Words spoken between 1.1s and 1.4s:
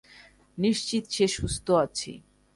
সে